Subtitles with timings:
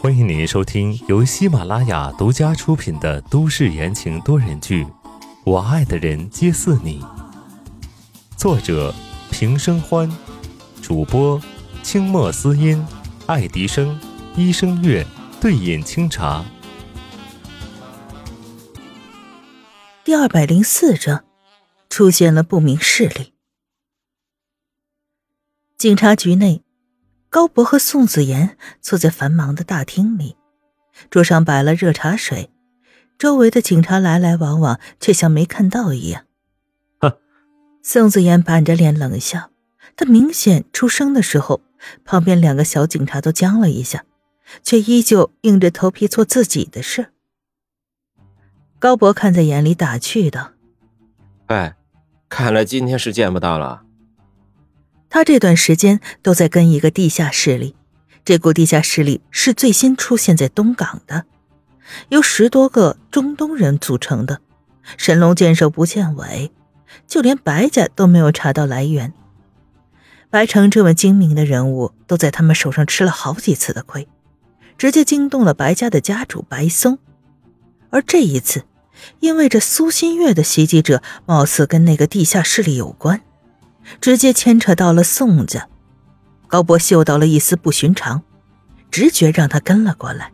[0.00, 4.82] 欢迎您收听由喜马拉雅独家出品的都市言情多人剧
[5.44, 7.00] 《我爱的人皆似你》，
[8.36, 8.92] 作者
[9.30, 10.10] 平生欢，
[10.82, 11.40] 主播
[11.84, 12.84] 清墨思音、
[13.26, 14.00] 爱迪生、
[14.34, 15.06] 一生月、
[15.40, 16.44] 对饮清茶。
[20.02, 21.24] 第二百零四章，
[21.88, 23.32] 出现了不明势力。
[25.78, 26.63] 警察局内，
[27.34, 30.36] 高博和宋子妍坐在繁忙的大厅里，
[31.10, 32.48] 桌上摆了热茶水，
[33.18, 36.26] 周围的警察来来往往，却像没看到一样。
[37.00, 37.14] 哼，
[37.82, 39.50] 宋子妍板着脸冷笑，
[39.96, 41.60] 他明显出声的时候，
[42.04, 44.04] 旁边两个小警察都僵了一下，
[44.62, 47.08] 却依旧硬着头皮做自己的事。
[48.78, 50.52] 高博看在眼里，打趣道
[51.50, 51.74] ：“哎，
[52.28, 53.82] 看来今天是见不到了。”
[55.14, 57.76] 他这段时间都在跟一个地下势力，
[58.24, 61.24] 这股地下势力是最新出现在东港的，
[62.08, 64.40] 由十多个中东人组成的。
[64.96, 66.50] 神龙见首不见尾，
[67.06, 69.12] 就连白家都没有查到来源。
[70.30, 74.08] 白城这么精明的人物，都在他们手上吃了好几次的亏，
[74.76, 76.98] 直接惊动了白家的家主白松。
[77.90, 78.64] 而这一次。
[79.20, 83.20] 因为这苏新月的袭击者貌似跟那个地下势力有关，
[84.00, 85.68] 直接牵扯到了宋家。
[86.46, 88.22] 高博嗅到了一丝不寻常，
[88.90, 90.32] 直觉让他跟了过来。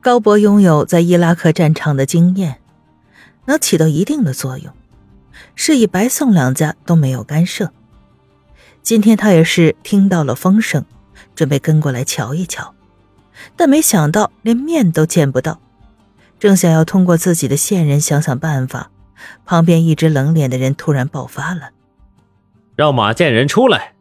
[0.00, 2.60] 高博拥有在伊拉克战场的经验，
[3.46, 4.72] 能起到一定的作用。
[5.54, 7.72] 是以白宋两家都没有干涉。
[8.82, 10.84] 今天他也是听到了风声，
[11.34, 12.74] 准备跟过来瞧一瞧，
[13.56, 15.60] 但没想到连面都见不到。
[16.38, 18.90] 正想要通过自己的线人想想办法，
[19.44, 21.70] 旁边一直冷脸的人突然爆发了
[22.78, 23.94] ：“让马建仁出来！”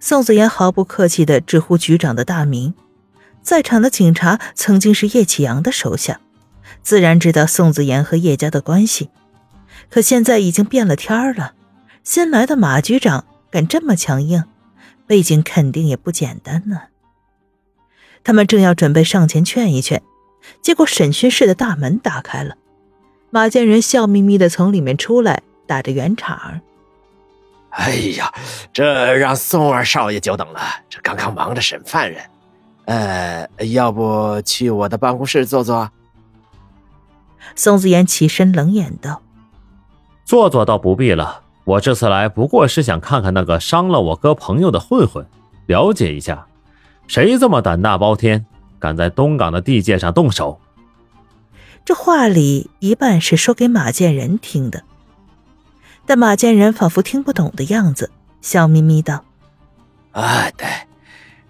[0.00, 2.74] 宋子言毫不客气的直呼局长的大名。
[3.42, 6.20] 在场的警察曾经是叶启阳的手下，
[6.82, 9.10] 自然知道宋子言和叶家的关系。
[9.88, 11.54] 可现在已经变了天儿了，
[12.02, 14.42] 新来的马局长敢这么强硬，
[15.06, 16.82] 背景肯定也不简单呢。
[18.24, 20.02] 他们正要准备上前劝一劝。
[20.60, 22.56] 结果审讯室的大门打开了，
[23.30, 26.60] 马建仁笑眯眯的从里面出来，打着圆场。
[27.70, 28.32] 哎呀，
[28.72, 32.22] 这让宋二少爷久等了，这刚刚忙着审犯人，
[32.86, 35.90] 呃，要不去我的办公室坐坐？
[37.54, 39.22] 宋子言起身冷眼道
[40.24, 45.26] ：“坐坐倒不必了，我这次来不过是想看看那个伤了我哥朋友的混混，
[45.66, 46.46] 了解一下，
[47.06, 48.44] 谁这么胆大包天。”
[48.80, 50.60] 敢在东港的地界上动手？
[51.84, 54.84] 这话里一半是说给马建仁听的，
[56.08, 58.10] 但马建仁仿佛听不懂的样子，
[58.40, 59.22] 笑眯眯道
[60.12, 60.66] ：“啊，对，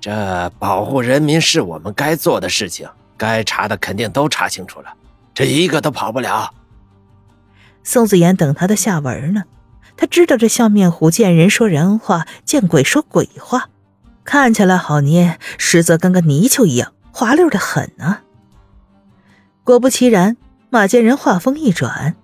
[0.00, 4.92] 这保护人民是我们该做的事情，该查的肯定都查清楚了，
[5.32, 6.52] 这一个都跑不了。”
[7.84, 9.44] 宋子言等他的下文呢，
[9.96, 13.68] 他知道这笑面虎见人说人话，见鬼说鬼话，
[14.24, 16.92] 看起来好捏，实则跟个泥鳅一样。
[17.12, 18.18] 滑溜的很呢。
[19.62, 20.36] 果不其然，
[20.68, 22.16] 马建仁话锋一转：“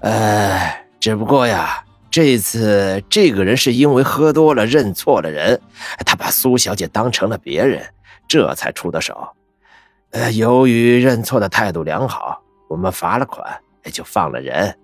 [0.00, 5.60] 呃，只不过呀，这次这个人是因为喝多了认错了人，
[6.06, 7.84] 他把苏小姐当成了别人，
[8.28, 9.30] 这才出的手。
[10.10, 13.44] 呃，由于认错的态度良好，我们罚了款，
[13.92, 14.78] 就放了人。”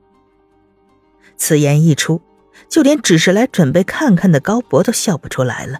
[1.39, 2.21] 此言一出，
[2.69, 5.79] 就连只是来准备看看的高博都笑不出来了。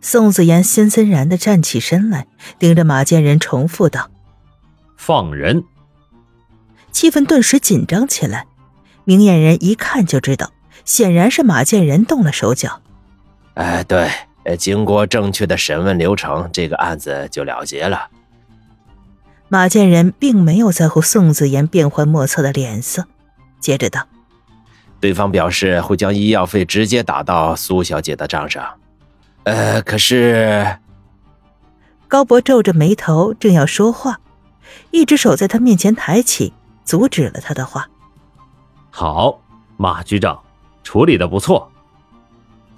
[0.00, 2.28] 宋子言森森然的站起身来，
[2.60, 4.08] 盯着马建仁重复道
[4.96, 5.64] ：“放人。”
[6.92, 8.46] 气氛顿时紧张起来。
[9.04, 10.52] 明眼人一看就知道，
[10.84, 12.80] 显然是马建仁动了手脚。
[13.54, 14.08] 哎，对，
[14.56, 18.08] 经过正确的审问流程，这个案子就了结了。
[19.48, 23.04] 马建仁并没有在乎宋子言变幻莫测的脸色，
[23.60, 24.06] 接着道
[24.98, 28.64] ：“对方表示会将医药费直接打到苏小姐的账上。”
[29.44, 30.78] 呃，可是，
[32.08, 34.20] 高博皱着眉头，正要说话，
[34.90, 37.88] 一只手在他面前抬起，阻止了他的话。
[38.94, 39.40] 好，
[39.78, 40.38] 马局长，
[40.84, 41.72] 处理的不错。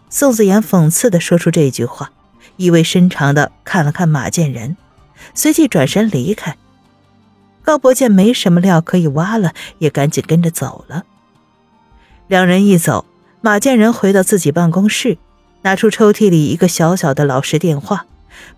[0.09, 2.13] 宋子言讽刺的说出这句话，
[2.57, 4.77] 意味深长的看了看马建仁，
[5.35, 6.57] 随即转身离开。
[7.65, 11.05] 高博见没什么料可以挖了，也赶紧跟着走了。
[12.29, 13.05] 两人一走，
[13.41, 15.19] 马建仁回到自己办公室。
[15.63, 18.05] 拿出抽屉里一个小小的老式电话，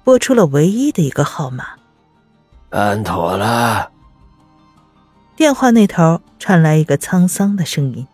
[0.04, 1.64] 拨出了唯一的一个号码。
[2.68, 3.90] 办妥了。
[5.36, 8.06] 电话那头传来一个沧桑的声音：“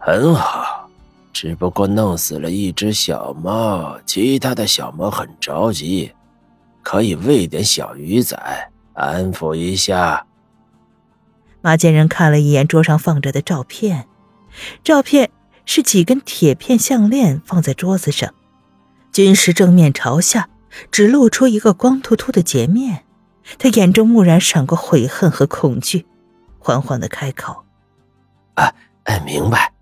[0.00, 0.88] 很好，
[1.30, 6.10] 只不过弄死了一只小猫，其他的小猫很着急，
[6.82, 8.34] 可以喂点小鱼仔
[8.94, 10.24] 安抚一下。
[11.60, 14.06] 马建仁看了一眼桌上放着的照片，
[14.82, 15.30] 照片
[15.66, 18.32] 是几根铁片项链放在桌子上，
[19.12, 20.48] 军师正面朝下，
[20.90, 23.04] 只露出一个光秃秃的截面。
[23.58, 26.06] 他眼中蓦然闪过悔恨和恐惧，
[26.62, 27.64] 缓缓的开口
[28.54, 28.72] ：“啊，
[29.02, 29.72] 哎，明白。”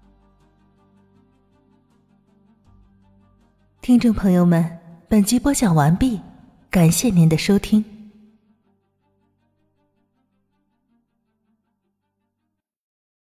[3.83, 6.23] 听众朋友们，本集播讲完毕，
[6.71, 8.00] 感谢您的收听。